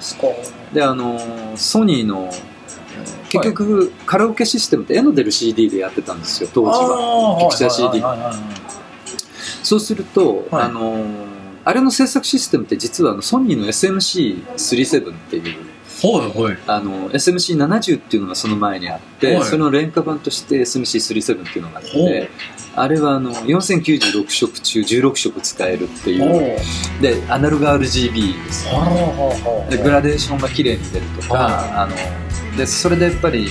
[0.73, 2.31] であのソニーの
[3.29, 7.37] 結局、カラオケシステムって絵の出る CD でやってたんですよ当時は。
[7.39, 8.01] ピクチャー CD
[9.69, 11.05] そうすると、はい、あの
[11.63, 15.69] あれの制作システムって実はあのソニーの SMC37 っていう
[16.01, 22.29] はいはい、あの SMC70 っていうのがその前にあって、はい、それの廉価版として SMC37 っていうのがあって
[22.73, 26.57] あれはあの4096色中16色使えるっていう
[27.01, 33.49] でアナログ RGB です、ね、でグラデーションが綺麗に出るとかあのでそれでやっぱり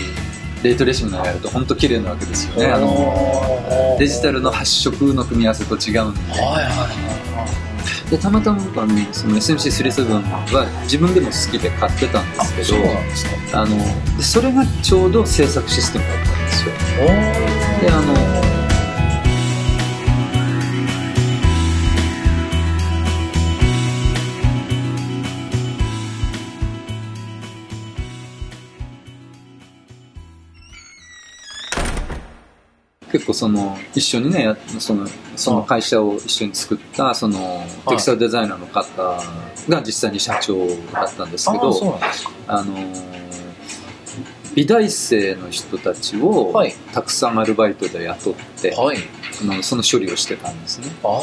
[0.63, 2.67] レイトレーシングのやると本当綺麗なわけですよね。
[2.67, 7.47] あのデジタルの発色の組み合わせと違うんで,、はいはいは
[8.07, 16.75] い、でたまたま僕はねその SMC37 は自分でも好きで買ってたんですけどあのそれがちょうど制作システムだったんですよ。
[17.81, 18.01] であ
[18.53, 18.58] の
[33.29, 37.39] 構その一緒にねそのその会社を一緒に作ったその
[37.89, 39.21] テキスタルデザイナーの方
[39.69, 41.99] が実際に社長だったんですけど
[42.47, 42.75] あの
[44.55, 46.53] 美大生の人たちを
[46.93, 48.97] たくさんアルバイトで雇って、はい、
[49.41, 50.89] あのその処理をしてたんですね。
[51.05, 51.21] あ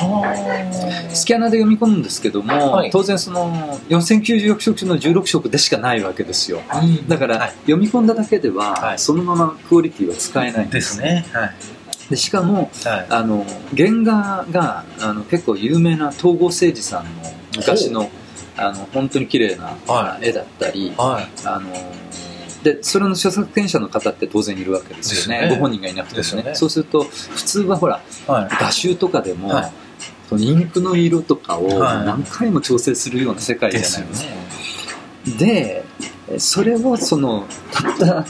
[1.14, 2.92] スキャナーで読み込むんですけども、はい。
[2.92, 3.52] 当然その
[3.90, 6.62] 4096色中の16色でしかないわけですよ。
[7.10, 7.50] だから、はい。
[7.50, 9.00] 読み込んだだけでは、はい。
[9.00, 11.26] そのままクオリティは使えないんでですすね。
[11.34, 11.75] はい。
[12.10, 13.06] でしかもはい。
[13.10, 17.10] あの原画があの結構有名な東郷誠司さんの
[17.56, 18.10] 昔の
[18.58, 21.28] あの本当に綺麗なは絵だったり、はい。
[21.46, 21.70] あの
[22.64, 25.48] でそれの著作権者の方って当然いるわけですよね。
[25.48, 25.50] ね。
[25.50, 26.22] ご本人がいなくてもね。
[26.22, 26.56] ですよね。
[26.56, 28.48] そうすると普通はほらはい。
[28.50, 29.52] 画集とかでも、
[30.32, 32.06] インクの色とかをはい。
[32.06, 34.46] 何回も調整するような世界じゃないですか、ね。
[35.38, 35.84] で
[36.38, 38.26] それをそのたった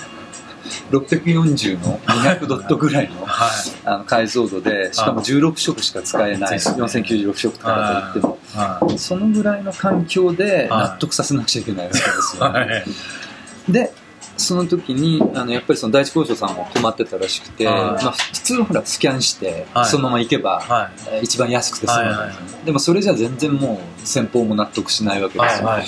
[0.92, 3.50] 640の200ドットぐらいの はい。
[3.86, 6.58] あの解像度でしかも16色しか使えないね。
[6.58, 8.38] 4096色とかだと言っても。
[8.54, 10.82] はそのぐらいの環境ではい。
[10.82, 12.40] 納得させなくちゃいけないわけですい。
[12.40, 12.84] よ、 はい。
[13.70, 13.92] で
[14.38, 18.04] その時にあのやっぱりその第一交渉さんも困ってたらしくて、はい。
[18.04, 19.86] まあ、普通はほらスキャンしてはい。
[19.86, 22.18] そのまま行けば、はえー一番安くて済むはい。
[22.18, 22.66] はい。
[22.66, 25.42] でもそれじゃ全然もう先方も納得しないわけい。
[25.42, 25.86] ですよ、はい。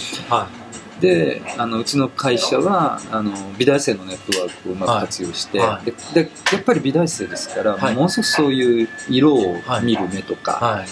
[0.97, 5.85] はであのうちの会社はあの美大生のネットワークをうまく活用して、はい。
[5.85, 7.95] ででやっぱり美大生ですから、はい。
[7.95, 10.87] ものすごくそういう色を見る目とか、はい。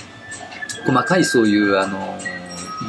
[0.86, 2.18] 細かいそういうあの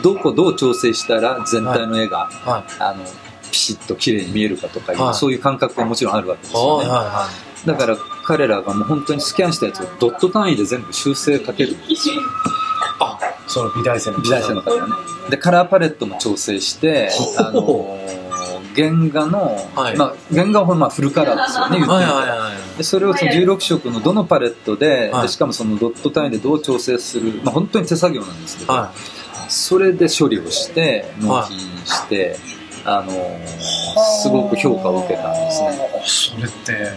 [0.02, 3.04] どこどう調整したら全体の絵が、はあの
[3.50, 5.14] ピシッと綺麗に見えるかとかいう、はい。
[5.14, 6.54] そういう感覚はもちろんあるわけですい。
[6.54, 7.28] よね、は
[7.64, 11.76] だから彼らがもう本当にスキャンしたやつをドット単位で全部修正かける。
[11.76, 11.86] あ、
[13.46, 14.92] その美大生の美大生の方がね。
[15.30, 17.98] でカラーパレットも調整してあの
[18.76, 19.96] 原画の、はい。
[19.96, 22.76] まあ、原画はまあフルカラーですよね言ってみはいたらはいはい。
[22.76, 25.22] でそれをその16色のどのパレットで,、はい。
[25.22, 28.92] でしかもそのドット単位でどう調整する、まあ、本当に手作業なんですけど、は
[29.48, 32.36] それで処理をして納品して、
[32.86, 33.12] あの
[34.22, 35.70] すごく評価を受けたんですね。
[35.70, 35.76] ね。
[36.04, 36.92] それって、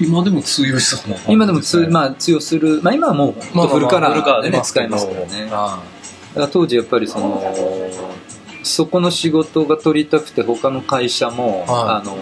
[0.00, 5.44] 今でも通用しそうな今でもつ、あ、まあ、通用する、まあ、今はもうまあフルカラーで、ね出使いますからね。
[5.44, 5.82] だか
[6.36, 7.42] あら当時やっぱりその
[8.62, 11.66] そこの仕事が取りたくて他の会社も、はい。
[11.68, 12.16] あの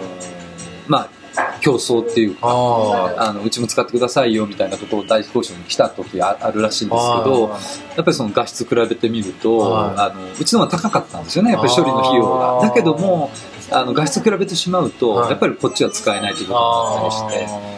[0.87, 1.18] まあ
[1.61, 7.55] 競争っていうかああのうちも使ってくださいよみたいなところを大交渉に来た時ああるらしいんですけどや
[8.01, 9.99] っぱりその画質比べてみると、はい。
[9.99, 12.61] あのうちの方が高かったんですよねやっぱり処理の費用が。
[12.61, 13.31] だけども
[13.71, 15.29] あの画質比べてしまうと、はい。
[15.31, 17.69] やっぱりこっちは使えないということになったりして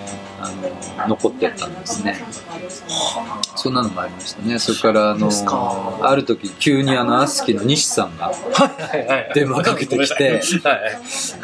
[0.42, 0.52] あ
[0.98, 2.24] あの残ってったんですね。
[3.56, 4.58] そんなのもありましたね。
[4.60, 5.30] それからあの
[6.02, 10.44] ある時急にあのアスキーの西さんがはいはいはい電話かけてきてはい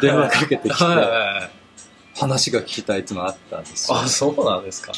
[0.00, 0.84] 電話かけてきて
[2.18, 3.98] 話が聞きたいっていうのがあったんですよ。
[3.98, 4.92] あそうなんですか。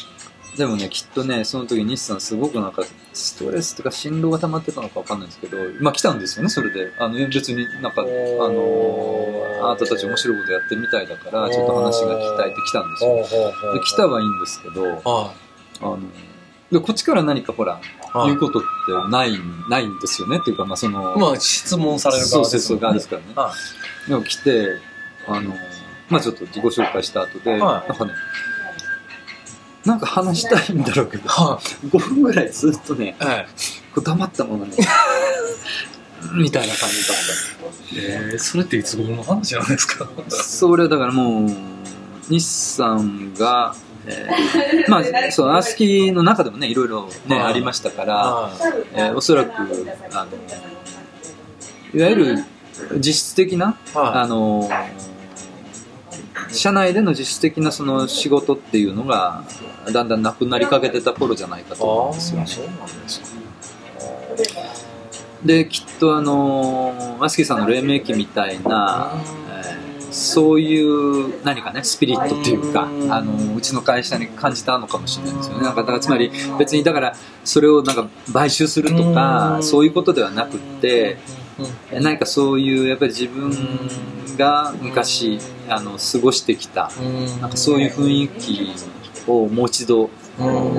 [0.57, 6.91] でもねきっとねその時西さんすごくなんかストレスとか心労が溜まってたのかわかんないんですけどまあ来たんですよねそれで。
[6.99, 13.73] あの別になんかあのあなたたち面白いことやってるみたいだからちょっと話が聞きたいって来たんですよ。
[13.73, 15.33] で来たはいいんですけどは
[15.81, 15.99] あの
[16.71, 17.81] でこっちから何かほら、
[18.25, 18.67] 言うことって
[19.09, 19.37] ない
[19.69, 20.37] ないんですよね。
[20.39, 23.27] っていうかまあその、まあ質問されるそうそうそう側ですからね。
[23.35, 23.53] は
[24.07, 24.79] でも来て
[25.27, 25.53] あの
[26.11, 27.59] まあちょっと自己紹介した後で、はい。
[27.89, 28.11] なんかね
[29.85, 33.47] なんか話したいんだろうけどは5分ぐらいずっとねいはい
[33.95, 34.73] こう黙ったままね
[36.37, 37.17] みたいな感じだっ
[37.95, 40.05] えー、それっていつ頃の話なんですか？
[40.05, 41.49] たそれはだからもう
[42.29, 47.45] 日産がえーまあ、そう、アースキーの中でもね、いろいろね、はい。
[47.45, 48.51] ありましたから、は
[48.95, 49.51] えーおそらく、
[50.11, 50.31] あの、
[51.93, 52.43] いわゆる
[52.97, 54.67] 実質的な、あの、
[56.51, 59.43] 社内での実質的なその仕事っていうのが、
[59.91, 62.47] だんだんなくなりかけてた頃じゃないかいと思うんですよね。
[65.43, 69.13] できっとあの、アスキーさんの黎明期みたいな、
[69.49, 75.63] えーそういう何かね、スピリットっていうか、うんあの、うちの会社に感じたのかもしれないですよね。
[75.63, 81.17] なんか、だからつまり別にだから、それをなんか買収するとか、うんそういうことではなくって、
[81.93, 82.03] うん。
[82.03, 83.51] 何かそういうやっぱり自分
[84.37, 87.41] が昔、あの、過ごしてきた、うん。
[87.41, 88.71] なんかそういう雰囲気
[89.27, 90.09] をもう一度、
[90.39, 90.75] うん。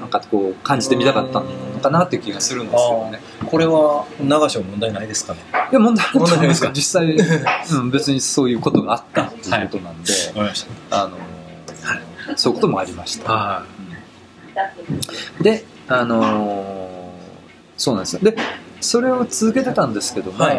[0.00, 1.46] なんかこう感じてみたかったの
[1.80, 3.20] かなっていう気がするんですよね。
[3.46, 5.40] これは流しは問題ないですかね？
[5.70, 6.70] いや、問題問題ないですか？
[6.74, 7.14] 実際、
[7.78, 13.24] うん、別にそういうことがあったっていうことなんで、わかりましあの、そういうこともありました。
[13.24, 13.64] たは
[15.40, 17.00] で、あのー
[17.76, 18.20] そうなんですよ。
[18.22, 18.36] で、
[18.80, 20.58] それを続けてたんですけども、はい。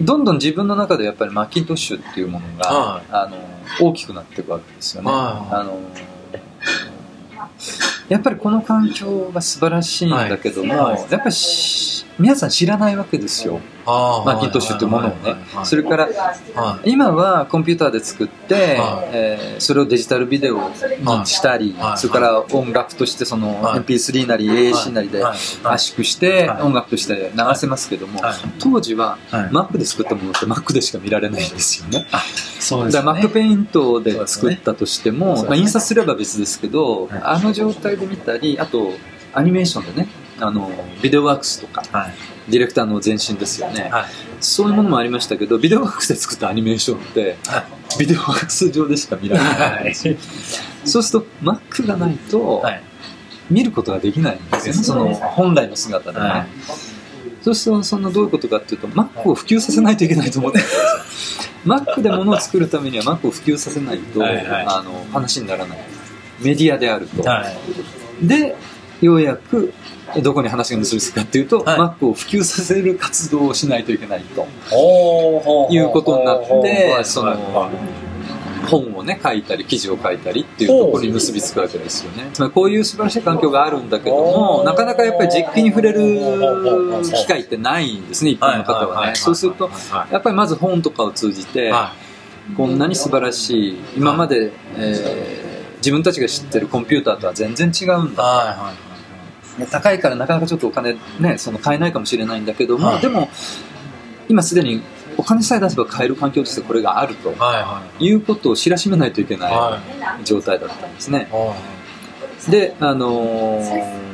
[0.00, 3.04] どんどん自分の中でやっぱりマッキントッシュっていうものが、はい。
[3.10, 3.36] あの
[3.80, 5.10] 大きくなっていくわけですよね。
[5.10, 5.54] はい。
[5.54, 5.78] あの
[8.08, 11.00] やっぱりこの環境が素晴らしいんだけども、はい。
[11.10, 13.60] やっぱりし皆さん知らないわけですよ。
[13.84, 15.34] あマーキントッシュっていうものをね。
[15.64, 16.08] それれから
[16.54, 16.90] はい。
[16.92, 19.10] 今はコンピューターで作って、はい。
[19.12, 20.74] えーそれをデジタルビデオに
[21.26, 21.98] したり、はい。
[21.98, 23.80] それから音楽としてそのはい。
[23.80, 25.36] MP3 なり AAC なりではい。
[25.64, 26.62] 圧縮してはい。
[26.62, 28.34] 音楽として流せますけども、はい。
[28.58, 29.48] 当時ははい。
[29.48, 32.06] Mac で作ったものって Mac でしか見られないんですよね。
[32.60, 37.20] そうだから Mac ペイントで作ったとしても、まあ、印刷すれば別ですけど、はい。
[37.24, 38.92] あの状態で見たりあと
[39.32, 40.08] アニメーションでね
[40.42, 40.70] あの
[41.02, 42.12] ビデオワークスとかはい。
[42.50, 44.04] ディレクターの前身ですよね、はい。
[44.40, 47.64] そういうものもありましたけどビデオワークスで作ったアニメーションっては
[47.98, 49.94] ビデオワークス上でしか見られない、はい。
[49.94, 52.82] そうすると Mac がないとはい。
[53.50, 56.46] 見ることができないんですよね、その本来の姿でね、はい。
[57.42, 61.76] そうするとそんなどういうことかっていうと Mac を普及させないといけないと思ってるんですよ。
[61.76, 64.46] Mac で物を作るためには Mac を普及させないと、はいはい。
[64.66, 65.78] あの話にならない。
[66.40, 67.44] メディアであると、は
[68.22, 68.26] い。
[68.26, 68.56] で
[69.06, 69.72] ようやく
[70.22, 71.78] どこに話が結びつくかっていうと、はい。
[71.78, 74.46] Mac を普及させる活動をしないといけないと。
[75.70, 78.02] いうことになってはいそのはい。
[78.68, 82.30] 本をね書いたり記事を書いたりっていうところに結びつくわけですよね。
[82.32, 86.20] つまりこういう素晴らしい環境があるんだけどもなかなかやっぱり実機に触れる
[87.02, 91.70] 機会ってないんですね一般の方はいはいはいはいはねそうするとはやっぱりまず本とかを通じてい。
[91.70, 91.92] は
[92.56, 98.76] こんなに素晴らしい今まで、えー自分たちが知ってるコンピューターとは全然違うんいだはい。
[98.76, 98.91] で
[99.70, 103.00] 高いからなかなかちょっとお金ねその買えないかもしれないんだけども、はい。
[103.00, 103.28] でも
[104.28, 104.82] 今すでに
[105.16, 109.78] お金さえ出せば買える環境としてこれがあるとはいうことを知らしめないといけなは
[110.20, 110.24] い。
[110.24, 111.28] 状態だったんですね。
[111.30, 111.54] は
[112.50, 114.12] であのー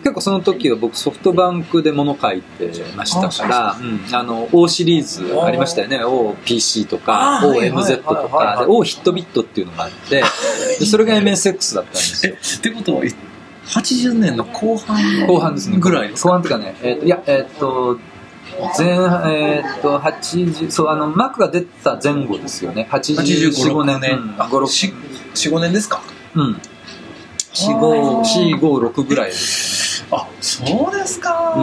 [0.00, 5.98] 結構その時は僕ソフトバンクで物書いてましたからうんあの O シリーズありましたよね。
[5.98, 8.56] OPC とか OMZ とか。
[8.60, 10.22] で O ヒットビットっていうのがあって
[10.78, 12.34] でそれが MSX だったんですよ。
[12.36, 13.02] えってことは
[13.68, 15.78] 80年の後半後半ですね。
[15.78, 17.98] ぐらいです後半っていうかね、えーといやえっ、と
[18.78, 22.88] 前えっ、と80そうあのマークが出た前後ですよね。
[22.90, 24.00] 85 85年。
[24.00, 24.12] 年。
[24.18, 24.34] うん。
[24.38, 24.60] あ5
[25.34, 25.72] 45年。
[25.72, 26.00] ですか？
[26.34, 26.60] うん。
[27.54, 31.54] 4556ぐらいですあそうですか、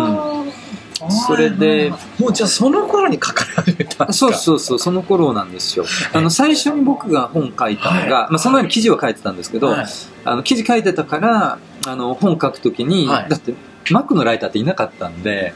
[1.27, 4.29] それでもうじゃあその頃に書かれ始めたんですか？
[4.29, 5.86] そうそうそうその頃なんですよ。
[6.13, 9.86] あの最初に僕が本書いたのが、まあ、その前に記事は書いてたんですけど、はい。
[10.23, 13.29] あの記事書いてたからあの本書くときに、はい。
[13.29, 13.53] だって
[13.91, 15.53] マックのライターっていなかったんで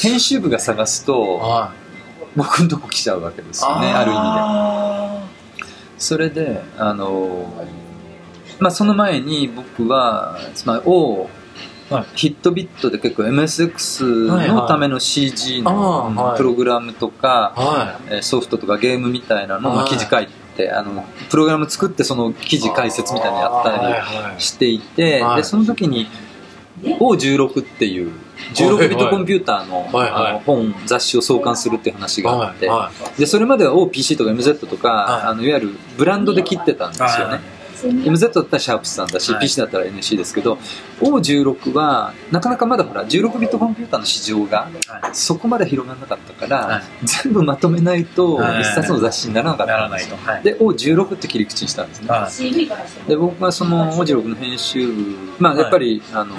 [0.00, 1.86] 編集部が探すとはい。
[2.36, 4.20] 僕のとこ来ちゃうわけですよねある意味で。
[4.20, 5.26] あ
[5.98, 7.50] それであの
[8.60, 11.30] まあその前に僕はつまり O はい
[12.14, 24.40] ヒットビットで結構 MSX のための CG のプログラムとかソフトとかゲームみたいなのを記事書いてあのプログラム作ってその記事解説みたいなのやったはいりはい。
[24.40, 25.36] していてはい。
[25.38, 26.08] でその時に
[26.82, 28.12] O16 っていう
[28.54, 35.22] 16ビットコンピューターのあの本雑誌を創刊するっていう話があってはでそれまでは OPC とか MZ とか、はい。
[35.28, 39.40] あのいわゆるブランドで切ってたんですよね、はい MZ だったらシャープさんだし、はい。
[39.42, 40.58] PC だったら NC ですけど
[41.00, 45.14] O16 はなかなかまだほら16ビットコンピューターの市場がはい。
[45.14, 46.82] そこまで広がらなかったから、はい。
[47.04, 48.62] 全部まとめないとはい。
[48.62, 50.16] 一冊の雑誌にならなかったんですよ。
[50.16, 50.30] ないと。
[50.30, 50.42] はい。
[50.42, 52.08] で O16 って切り口にしたんですね。
[52.08, 53.08] はい。
[53.08, 56.34] で僕がその O16 の編集部まあやっぱり、あの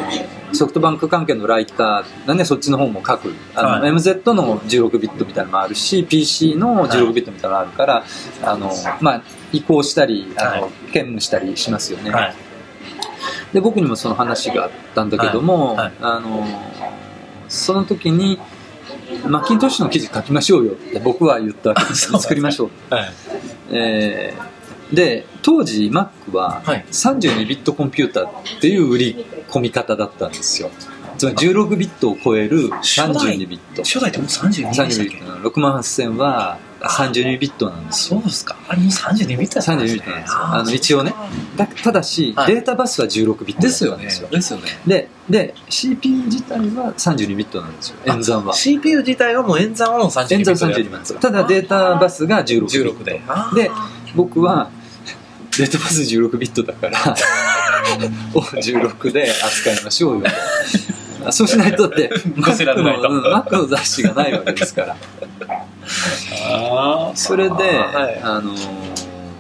[0.53, 3.91] ソフトバンク関係のライターがねそっちの方も書くあの、はい。
[3.91, 8.03] MZ の16ビットみたいなのもあるし PC の16ビットみたいなのもあるから、
[8.43, 8.71] あの
[9.01, 10.71] まあ移行したりあの、はい。
[10.91, 12.35] 兼務したりしますよね、はい。
[13.53, 15.77] で僕にもその話があったんだけども、はい。
[15.77, 15.93] はい。
[16.01, 16.45] あの
[17.49, 18.39] その時に
[19.27, 22.11] マッキントッシュの記事書きましょうよって僕は言ったわけです。
[22.19, 22.93] 作りましょう。
[22.93, 23.13] はい。
[23.71, 24.57] えー
[24.93, 26.85] で当時 Mac ははい。
[26.89, 30.69] 32ビットコンピューターっていう売り込み方だったんですよ。
[31.17, 33.83] つまり16ビットを超える32ビット。
[33.83, 35.31] 初代ってもう32でしたっ32ビけット。
[35.31, 38.19] の6万8000は32ビットなんですよ。
[38.19, 38.55] そうですか。
[38.67, 39.95] あれもう32ビットだったん32ですね。
[39.95, 40.39] ビットなんですよ。
[40.41, 41.13] あの一応ね。
[41.55, 42.53] だただし、はい。
[42.53, 43.97] データバスは16ビットですよ。
[43.97, 44.03] ね。
[44.05, 44.09] で
[44.41, 44.65] すよね。
[44.85, 47.97] でで CPU 自体は32ビットなんですよ。
[48.05, 48.53] 演算は。
[48.53, 51.19] CPU 自体はもう演算はもう32ビ演算ットでや32ビット。
[51.19, 53.03] ただデータバスが16ビット。
[53.03, 53.03] 16
[53.55, 53.63] で。
[53.63, 53.71] で
[54.15, 54.69] 僕は
[55.57, 56.99] データバス16ビットだから
[58.35, 60.25] を16で扱いましょうよ。
[61.25, 64.95] と そうしないとだって載せられないと Mac のうん Mac の雑誌がないわけですから
[66.51, 68.19] あそれで、はい。
[68.21, 68.87] あのー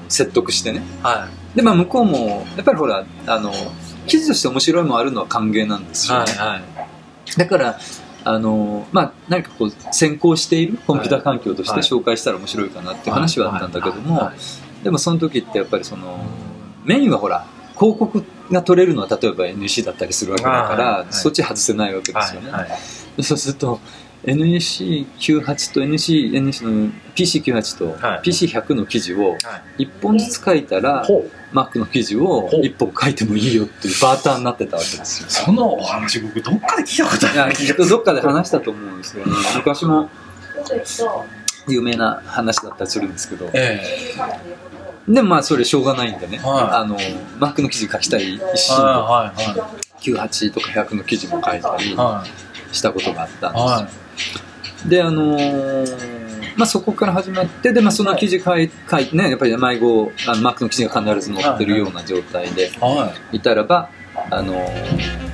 [0.09, 0.81] 説得してね。
[1.03, 3.51] はでまあ向こうもやっぱりほらあの
[4.05, 6.61] 記事として面白いもあるのは歓迎なんですよ、いはいはい。
[7.37, 7.79] だから
[8.23, 11.81] あのまあ、何かこう先行しているコンピューター環境としてはい。
[11.81, 14.31] 紹介したら面白いかなって話はあったんだけども、
[14.83, 16.19] でもその時ってやっぱりその
[16.83, 17.45] メインはほら
[17.77, 22.51] 広告が取れるのは例えば NEC だったりするわけだから、そっち外せないわけですよね、
[23.23, 23.79] そうすると
[24.27, 28.21] NEC98 と NC, の PC98 とはい。
[28.21, 29.37] PC100 の記事をは
[29.77, 29.85] い。
[29.85, 31.31] 1本ずつ書いたら、ほう。
[31.55, 32.61] Mac の記事をほう。
[32.61, 35.29] 1本書いてもいいよっていうバーターになってたわけですよ。
[35.29, 37.55] そのお話僕どっかで聞いたこといや、ある。
[37.55, 39.31] きっとどっかで話したと思うんですよね。
[39.55, 40.09] 昔も
[41.69, 43.49] 有名な話だったりするんですけど。
[43.53, 43.81] え
[45.07, 46.39] でもまあそれしょうがないんでね。
[46.39, 46.75] はい。
[46.75, 46.97] あの、
[47.39, 49.69] Mac の記事書きたい一え心ではいは
[50.01, 52.75] 98とか100の記事も書いたりいはい。
[52.75, 53.65] したことがあったんですよ。
[53.67, 53.87] は
[54.85, 63.39] で、あのーまあ、そこから始まって、で、まあ、その記事書い書いてね、やっぱり迷子、あの、マックの記事が必ず載ってるような状態でいはい。
[63.39, 63.89] たらば、
[64.31, 65.27] あのー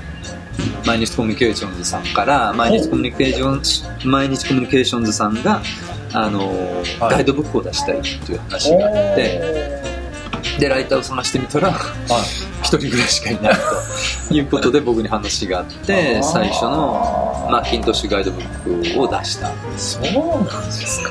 [0.86, 5.62] 毎日コミュニケーションズさんから、毎日コミュニケーション、毎日コミュニケーションズさんが、
[6.12, 7.12] あのーはい。
[7.14, 9.82] ガイドブックを出したいっていう話があって、
[10.60, 11.80] で、ライターを探してみたら、はい。
[11.80, 13.54] 一人ぐらいしかいない
[14.28, 19.52] ということで僕に話があって、最初のマッキントッシュガイドブックを出した。
[19.78, 20.04] そう
[20.46, 21.10] なんですか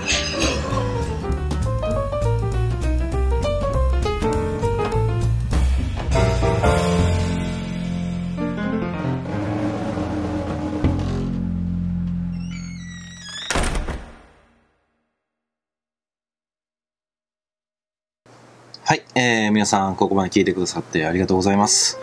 [19.52, 21.98] 皆さん、ここまで聞いてくださってありがとうございます。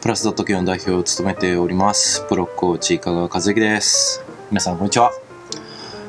[0.00, 4.24] プラスドット教の代表を務めております、プロコーチ、香川和之です。
[4.50, 5.12] 皆さん、こんにちは。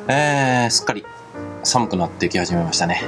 [0.07, 1.05] えー、すっかり
[1.63, 3.03] 寒くなってき始めましたね。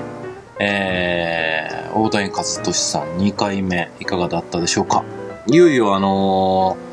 [0.60, 5.06] えー、大谷和俊さん2回目、いかがだったでしょうか？
[5.48, 6.88] いよいよ、あのー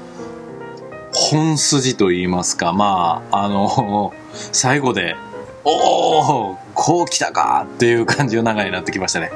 [1.17, 4.13] 本筋と言いますか、まあ、あのー
[4.53, 5.17] 最後で、
[5.65, 9.33] おおこう来たかっていう感じの流れになってきましたね。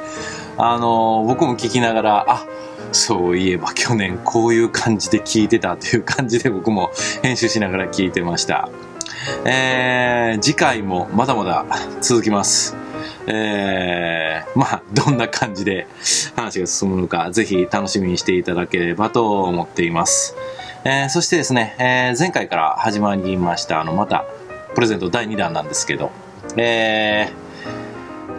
[0.59, 2.47] あの僕も聞きながら、あ
[2.93, 6.91] そういえば去年こういう感じで聞いてたという感じで僕も
[7.23, 8.69] 編集しながら聞いてました。
[9.45, 11.65] えー、次回もまだまだ
[12.01, 12.77] 続きます。
[13.27, 15.87] えー、まあ、どんな感じで
[16.35, 20.35] 話が進むのか、ぜひ楽しみにしていただければと思っています。
[20.85, 24.25] えー、そしてですね、えー前回から始まりました、あの、また、
[24.75, 26.11] プレゼント第2弾なんですけど、
[26.57, 27.48] えー、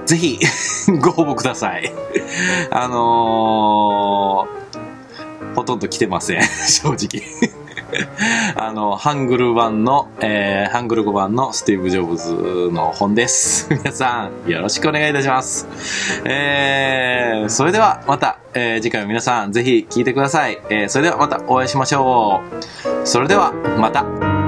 [0.10, 0.40] ぜひ
[1.00, 1.94] ご応募ください。
[2.72, 7.22] あのー、ほとんど来てません、 正直。
[8.56, 13.68] あの、ハングル版の、えー、ハングル語版のスティーブ・ジョブズの本です。
[13.70, 15.68] 皆さん、よろしくお願いいたします。
[16.26, 20.60] えー、それではまた、えー次回も皆さん、ぜひ聞いてください。
[20.72, 22.42] えーそれではまたお会いしましょ
[23.04, 23.08] う。
[23.08, 24.39] それでは、また。